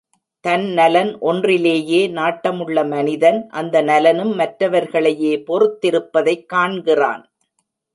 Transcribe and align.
தன் 0.45 0.65
நலன் 0.69 1.19
ஒன்றிலேயே 1.19 2.07
நாட்டமுள்ள 2.07 2.87
மனிதன் 2.87 3.47
அந்த 3.49 3.81
நலனும் 3.81 4.33
மற்றவர்களையே 4.39 5.43
பொறுத்திருப்பதைக் 5.47 6.45
காண்கிறான். 6.45 7.31